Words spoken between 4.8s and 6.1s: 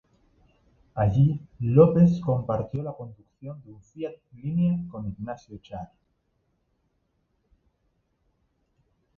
con Ignacio Char.